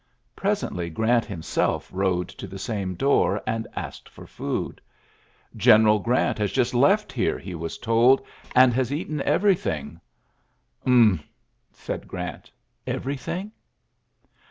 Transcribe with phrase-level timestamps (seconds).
[0.35, 4.81] Pres ently Grant himself rode to the same door, and asked for food.
[5.55, 10.01] ^'Gteneral Grant has just left here,'' he was told, ^* and has eaten everything.
[10.85, 11.23] "^^ TTmph,
[11.85, 12.49] ''said Grant,
[12.87, 13.51] ^'everything?"